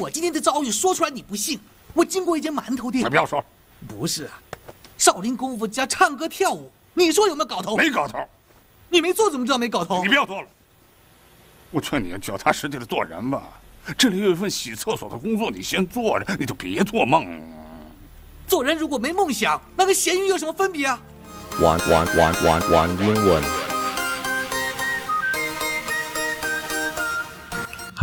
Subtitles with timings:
[0.00, 1.58] 我今天的遭遇说出来你不信。
[1.92, 3.44] 我经过一间馒头店，不要说了。
[3.86, 4.40] 不是啊，
[4.98, 7.76] 少林功夫加唱歌跳舞，你说有没有搞头？
[7.76, 8.18] 没搞头。
[8.88, 10.02] 你没做怎么知道没搞头？
[10.02, 10.48] 你不要做了。
[11.70, 13.42] 我劝你脚踏实地的做人吧。
[13.98, 17.40] 这里有一份洗厕所的工作，你先做着，你就别做梦。
[18.46, 21.00] 做人如果没梦想，那跟咸鱼有什么分别啊？
[21.60, 23.42] 玩玩玩玩玩英文。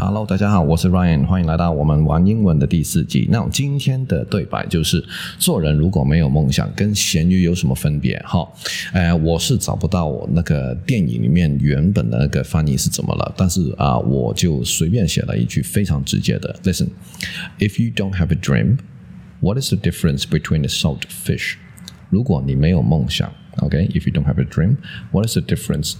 [0.04, 3.28] Hello，大家好，我是 Ryan，欢迎来到我们玩英文的第四集。
[3.30, 5.06] 那今天的对白就是：
[5.38, 8.18] 做人如果没有梦想，跟咸鱼有什么分别？
[8.26, 8.52] 哈，
[8.94, 21.58] 呃，我是找不到我那个电影里面原本的那个翻译是怎么了，但是啊，我就随便写了一句非常直接的：Listen，if you don't have a dream，what is the difference between a salt fish？
[22.10, 25.94] 如果你没有梦想，OK，if you don't have a dream，what is the difference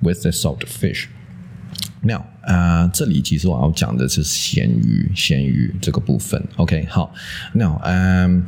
[0.00, 6.42] with the salt fish？Now，啊，这里其实我要讲的是咸鱼，咸鱼这个部分。
[6.56, 7.12] OK，好。
[7.52, 8.46] 那嗯，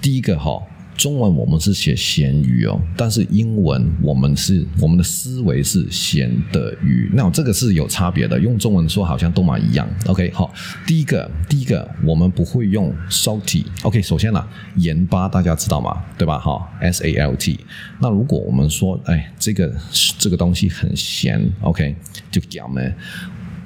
[0.00, 0.62] 第一个哈。
[0.96, 8.38] 中文我们是写咸鱼哦，但是英文我们是我们的思维是咸的鱼，那这个是有差别的。
[8.38, 9.88] 用中文说好像都蛮一样。
[10.06, 10.52] OK，好，
[10.86, 13.64] 第一个，第一个我们不会用 salty。
[13.82, 16.02] OK，首先呢、啊，盐巴大家知道吗？
[16.16, 16.38] 对吧？
[16.38, 17.58] 哈，S A L T。
[17.98, 19.74] 那如果我们说，哎，这个
[20.18, 21.96] 这个东西很咸，OK，
[22.30, 22.80] 就讲呢。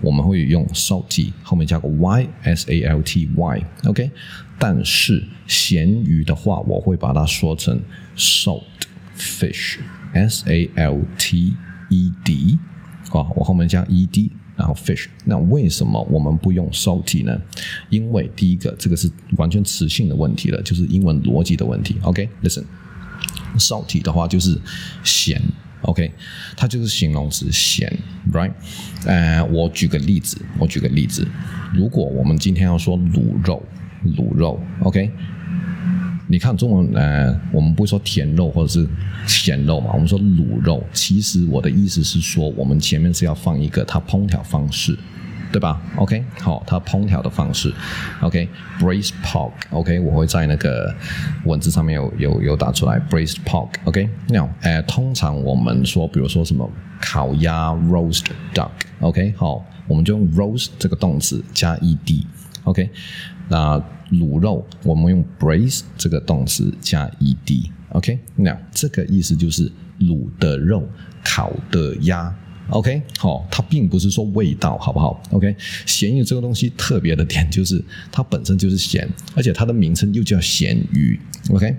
[0.06, 4.08] 我们会用 salty 后面加个 y，s a l t y，OK。
[4.56, 7.80] 但是咸鱼的话，我会把它说成
[8.16, 8.62] salt
[9.18, 11.56] fish，s a l t
[11.90, 12.56] e d。
[13.10, 15.06] 啊，我后面加 e d，然后 fish。
[15.24, 17.36] 那为什么我们不用 salty 呢？
[17.90, 21.96] 因为第一个，这个是完全词性的问题了，就是英文逻辑的问题。
[22.02, 24.56] OK，listen，salty 的话就是
[25.02, 25.42] 咸。
[25.82, 26.10] OK，
[26.56, 27.92] 它就是形容词咸
[28.32, 28.52] ，right？
[29.06, 31.26] 呃，我举个例子，我举个例子，
[31.72, 33.62] 如果我们今天要说卤肉，
[34.16, 35.10] 卤肉，OK？
[36.28, 38.88] 你看中文，呃，我们不会说甜肉或者是
[39.28, 40.84] 咸肉嘛，我们说卤肉。
[40.92, 44.98] 其实我的意思是说，我们前面是要放一个它烹调方式。
[45.56, 47.72] 对吧？OK，好，它烹调的方式
[48.20, 50.94] ，OK，braised pork，OK，我会在那个
[51.46, 62.90] 文字上面有有有打出来，braised pork，OK，那呃，通常我们说，比如说什么烤鸭，roast duck，OK，好，我们就用 roast 这个动词加 ed，OK，
[63.48, 70.86] 那卤肉我们用 braise 这个动词加 ed，OK，那这个意思就是卤的肉，
[71.24, 72.30] 烤的鸭。
[72.70, 75.54] OK，好，它并不是说味道好不好？OK，
[75.86, 81.18] 咸鱼这个东西特别的点就是它本身就是咸，而且它的名称又叫咸鱼。
[81.50, 81.74] OK，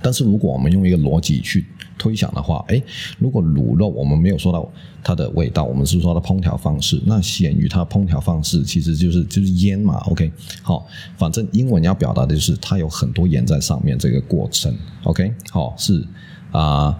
[0.00, 1.66] 但是如果我们用一个逻辑去
[1.98, 2.80] 推想的话，诶，
[3.18, 4.70] 如果卤肉我们没有说到
[5.02, 9.96] 它的味道，我们是说它的烹调方式，那咸鱼它的烹调方式其实就是就是腌嘛。
[10.06, 10.30] OK，
[10.62, 10.86] 好，
[11.16, 14.72] 反正英文要表达的就是它有很多盐在上面这个过程。
[15.02, 16.06] OK，好，是
[16.52, 16.96] 啊、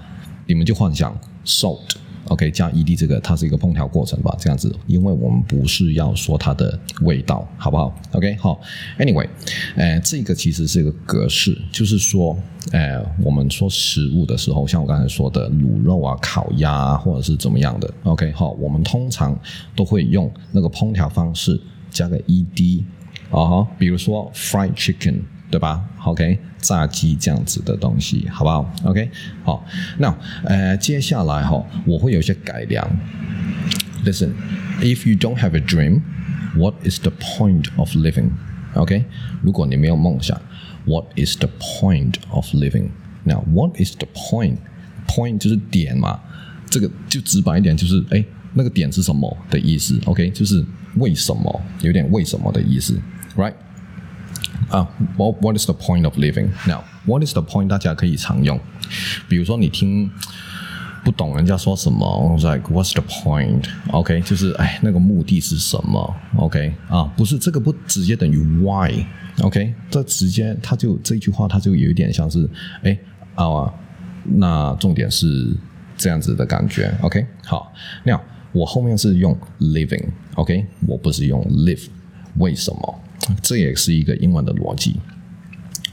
[0.47, 1.79] 你们就幻想 salt。
[2.29, 8.61] OK，加 ed 这个，它是一个烹调过程吧，这样子，因为我们不是要说它的味道，好不好？OK，好
[8.99, 9.29] ，Anyway，
[9.77, 12.37] 呃，这个其实是一个格式，就是说，
[12.73, 19.39] 呃，我们说食物的时候，像我刚才说的卤肉啊、烤鸭啊，或者是怎么样的，OK，好，我们通常
[19.77, 22.83] 都会用那个烹调方式加个 ed，
[23.31, 25.21] 啊哈，比如说 fried chicken。
[25.51, 29.11] 对吧？OK，炸鸡这样子的东西，好不好？OK，
[29.45, 29.65] 好，
[29.99, 32.85] 那呃，接下来哈，我会有一些改良。
[34.05, 39.05] Listen，if you don't have a dream，what is the point of living？OK，
[39.43, 40.41] 如果你没有梦想
[40.85, 46.21] ，what is the point of living？Now，what is the point？Point 就是点嘛，
[46.69, 48.25] 这个就直白一点，就是哎，
[48.55, 50.65] 那个点是什么的意思？OK，就是
[50.97, 52.99] 为什么，有点为什么的意思
[53.37, 53.55] ，Right？
[54.69, 56.49] 啊、，What What is the point of living?
[56.67, 57.69] Now, what is the point？
[57.69, 58.59] 大家可以常用，
[59.29, 60.11] 比如说你听
[61.05, 72.49] 不懂人家说什么，like What's the point？OK，、就是哎，那个目的是什么？OK，啊，不是这个不直接等于 Why？OK，、这直接它就这句话它就有一点像是
[72.83, 72.99] 哎
[73.35, 73.71] 啊，
[74.25, 75.55] 那重点是
[75.97, 76.93] 这样子的感觉。
[77.03, 77.73] OK，好，
[78.05, 78.19] 那
[78.53, 81.89] 我后面是用 living，OK，、我不是用 live，
[82.39, 83.01] 为什么？
[83.43, 84.97] 这也是一个英文的逻辑。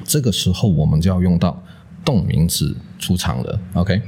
[0.04, 1.63] 这个时候我们就要用到
[2.04, 3.60] 动名词出场了。
[3.74, 4.01] OK，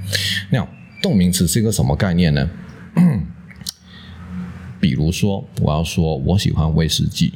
[0.50, 0.68] 那
[1.02, 2.50] 动名词是一个什么概念呢？
[4.82, 7.34] 比如说，我要说我喜欢威士忌。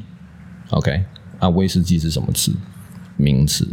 [0.71, 1.05] OK，
[1.39, 2.51] 啊，威士忌是什么词？
[3.15, 3.67] 名词。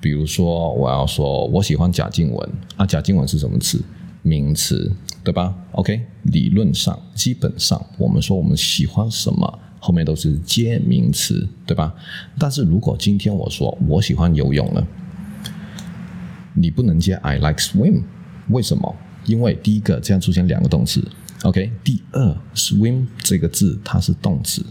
[0.00, 2.48] 比如说，我要说我喜欢贾静雯。
[2.76, 3.82] 啊，贾静雯是什么词？
[4.22, 4.92] 名词，
[5.24, 9.58] 对吧？OK，理论上，基本上，我们说我们喜欢什么。
[9.80, 11.92] 后面都是接名词，对吧？
[12.38, 14.86] 但是如果今天我说我喜欢游泳了，
[16.54, 18.02] 你不能接 I like swim，
[18.50, 18.94] 为什么？
[19.24, 21.02] 因为第一个这样出现两个动词
[21.42, 21.72] ，OK？
[21.82, 24.64] 第二，swim 这个字它是动词。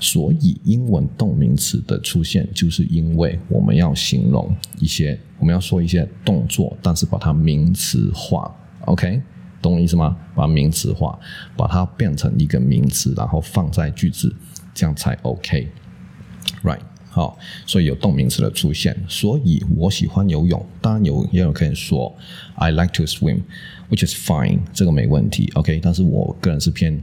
[0.00, 8.52] 所以，英文动名词的出现，就是因为我们要形容一些，我们要说一些动作，但是把它名词化
[8.86, 9.22] ，OK？
[9.62, 10.14] 懂我意思吗？
[10.34, 11.18] 把名词化，
[11.56, 14.34] 把它变成一个名词，然后放在句子，
[14.74, 16.80] 这样才 OK，Right？
[17.08, 20.66] 好，所以有动名词的出现，所以我喜欢游泳。
[20.80, 22.14] 当然有，也有可以说
[22.56, 25.80] I like to swim，which is fine，这个没问题，OK？
[25.82, 27.02] 但是我个人是偏。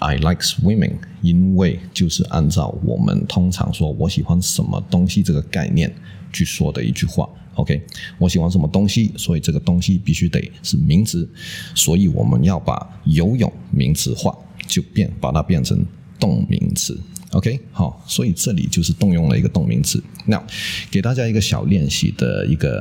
[0.00, 5.92] I like swimming，因为就是按照我们通常说我喜欢什么东西这个概念
[6.32, 7.28] 去说的一句话。
[7.54, 7.80] OK，
[8.18, 11.28] 我喜欢什么东西，所以这个东西必须得是名词，
[11.74, 14.36] 所以我们要把游泳名词化，
[14.66, 15.84] 就变把它变成
[16.18, 16.98] 动名词。
[17.32, 20.02] OK，好，所以这里就是动用了一个动名词。
[20.26, 20.42] 那
[20.90, 22.80] 给大家一个小练习的一个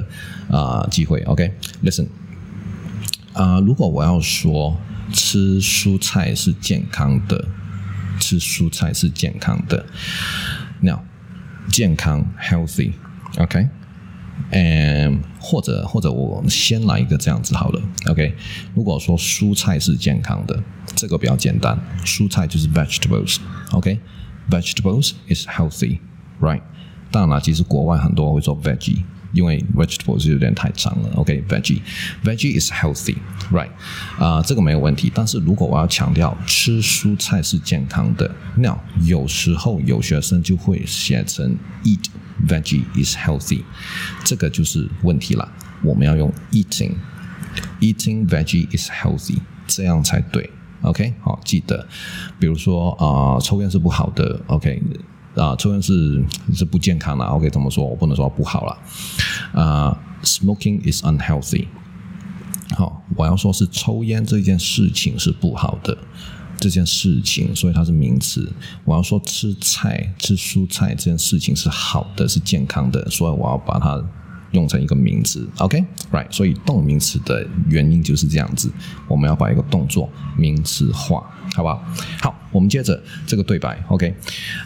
[0.50, 1.22] 啊、呃、机会。
[1.22, 2.08] OK，listen，、
[3.34, 4.78] 啊、如果我要说。
[5.14, 7.48] 吃蔬菜是健康的，
[8.20, 9.86] 吃蔬菜是健康的。
[10.82, 11.00] Now，
[11.70, 12.30] 健康
[13.38, 13.68] OK，
[14.52, 18.36] 嗯，或者或者我先来一个这样子好了，OK。
[18.74, 20.64] 如果说蔬菜是健康的，
[20.96, 26.62] 这个比较简单，蔬菜就是 vegetables，OK，vegetables is healthy，right？
[27.12, 29.04] 当然了，其实国外很多会说 veggie。
[29.34, 33.68] 因为 vegetable 是有点太长了，OK，veggie，veggie is healthy，right？
[34.18, 35.12] 啊，这个没有问题。
[35.14, 42.06] 但是如果我要强调吃蔬菜是健康的，那有时候有学生就会写成 eat
[42.46, 43.64] veggie is healthy，
[44.26, 45.50] 这个就是问题了。
[45.84, 50.50] 我们要用 eating，eating veggie is healthy，这样才对。
[50.82, 51.88] OK，好，记得，
[52.40, 54.82] 比如说啊、呃，抽烟是不好的，OK。
[55.36, 56.24] 啊，抽烟是
[56.54, 57.24] 是不健康的。
[57.26, 57.86] OK，怎么说？
[57.86, 58.78] 我不能说不好了。
[59.54, 61.68] 啊？Smoking is unhealthy。
[62.76, 65.98] 好，我要说是抽烟这件事情是不好的，
[66.60, 68.52] 这件事情，所以它是名词。
[68.86, 74.04] 我要说吃菜、吃蔬菜这件事情是好的，是健康的，所以我要把它。
[74.52, 78.72] 用成一个名词，OK，right，所以动名词的原因就是这样子，
[79.06, 81.22] 我们要把一个动作名词化，
[81.54, 81.84] 好不好？
[82.22, 84.16] 好，我们接着这个对白，OK，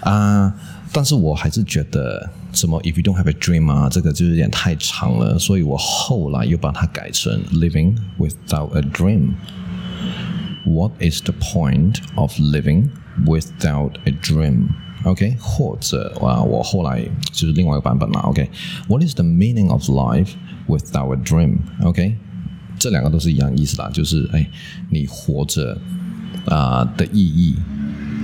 [0.02, 0.54] 啊、
[0.94, 9.32] 但是我还是觉得什么 If you don't have a dream 啊，这个就有点太长了，所以我后来又把它改成 Living without a dream。
[10.65, 12.91] What is the point of living
[13.25, 17.03] without a dream？OK，或者啊，我后来
[17.33, 18.19] 就是另外一个版本了。
[18.21, 20.31] OK，What is the meaning of life
[20.67, 22.17] without a dream？OK，
[22.79, 24.49] 这两个都是一样意思啦，就是哎，
[24.91, 25.79] 你活着
[26.47, 27.55] 啊、呃、的意义，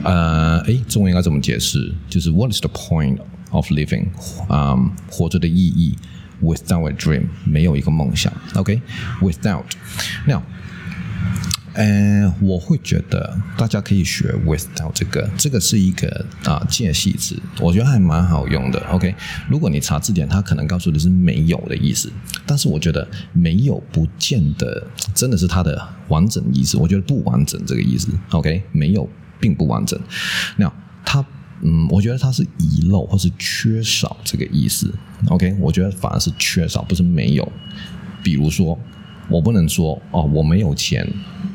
[0.03, 1.95] 呃，哎，中文应该怎么解释？
[2.09, 3.19] 就是 What is the point
[3.51, 4.09] of living？
[4.49, 5.97] 啊、呃，活着的意义
[6.43, 8.33] without a dream，没有一个梦想。
[8.57, 10.43] OK，without，now。
[11.78, 18.80] 呃，我会觉得大家可以学 without 这个，这个是一个啊介系词，我觉得还蛮好用的。
[18.88, 19.14] OK，
[19.48, 22.12] 如果你查字典，它可能告诉你是没有的意思，
[22.48, 28.10] 但是我觉得没有不见得真的是它的完整意思，我觉得不完整这个意思。
[28.32, 29.08] OK，没有
[29.40, 30.00] 并不完整。
[30.56, 30.74] 那
[31.06, 31.24] 它，
[31.62, 34.92] 嗯，我觉得它是遗漏或是缺少这个意思。
[35.28, 37.52] OK，我觉得反而是缺少，不是没有。
[38.24, 38.80] 比如说。
[39.30, 41.08] 我不能说哦，我没有钱。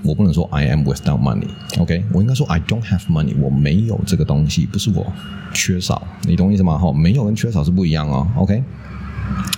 [0.05, 2.05] 我不能说 I am without money，OK？
[2.13, 5.07] 我应该说 I don't have money，我没有这个东西，不是我
[5.55, 6.05] 缺少。
[6.23, 6.77] 你懂意思吗？
[6.77, 8.65] 哈，没有跟缺少是不一样哦，OK？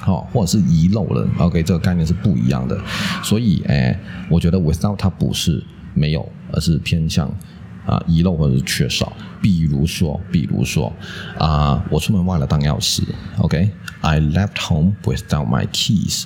[0.01, 1.63] 好，或者是遗漏了，OK？
[1.63, 2.79] 这个概念是不一样的。
[3.23, 7.27] 所以，哎，我觉得 without 它不是没有，而是偏向
[7.87, 9.11] 啊遗漏或者是缺少。
[9.41, 10.93] 比如说，比如说
[11.39, 13.03] 啊，我出门忘了当钥匙
[13.39, 16.25] ，OK？I left home without my keys。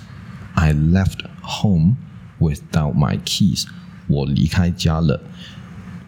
[0.54, 1.18] I left
[1.48, 1.96] home
[2.38, 3.64] without my keys。
[4.06, 5.20] 我离开家了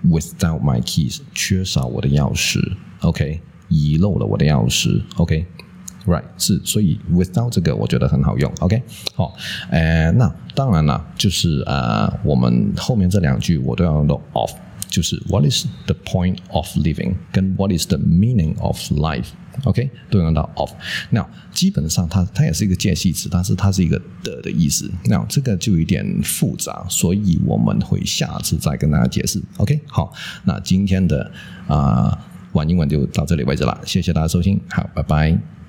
[0.04, 2.76] ，without my keys，缺少我的钥匙。
[3.00, 5.02] OK，遗漏了我的钥匙。
[5.16, 8.52] OK，right，是，所以 without 这个我觉得很好用。
[8.60, 8.82] OK，
[9.14, 9.34] 好，
[9.70, 14.50] 呃，那当然了，就是呃，我们后面这两句我都要用到 of，
[14.90, 17.14] 就是 What is the point of living？
[17.32, 20.70] 跟 What is the meaning of life？OK，都用到 of。
[21.10, 24.90] 那基本上它它也是一个介系词，但是它是一个的的意思。
[25.04, 29.40] 那这个就有点复杂，所以我们会下次再跟大家解释。
[29.58, 30.12] OK，好，
[30.44, 31.30] 那今天的
[31.66, 32.18] 啊、呃、
[32.52, 35.59] 玩英文就到这里为止了，谢谢大家收听，好，拜拜。